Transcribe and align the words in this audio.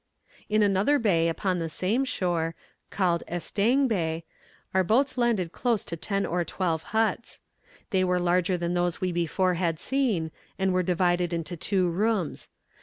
"In 0.49 0.63
another 0.63 0.97
bay 0.97 1.29
upon 1.29 1.59
the 1.59 1.69
same 1.69 2.05
shore, 2.05 2.55
called 2.89 3.21
Estaing 3.27 3.87
Bay, 3.87 4.23
the 4.73 4.83
boats 4.83 5.15
landed 5.15 5.51
close 5.51 5.85
to 5.85 5.95
ten 5.95 6.25
or 6.25 6.43
twelve 6.43 6.81
huts. 6.89 7.41
They 7.91 8.03
were 8.03 8.19
larger 8.19 8.57
than 8.57 8.73
those 8.73 8.99
we 8.99 9.11
before 9.11 9.53
had 9.53 9.79
seen, 9.79 10.31
and 10.57 10.73
were 10.73 10.81
divided 10.81 11.33
into 11.33 11.55
two 11.55 11.87
rooms. 11.87 12.49